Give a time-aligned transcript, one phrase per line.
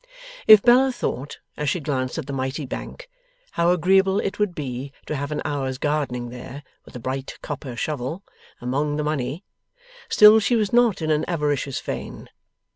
[0.47, 3.07] If Bella thought, as she glanced at the mighty Bank,
[3.51, 7.75] how agreeable it would be to have an hour's gardening there, with a bright copper
[7.75, 8.23] shovel,
[8.59, 9.43] among the money,
[10.09, 12.29] still she was not in an avaricious vein.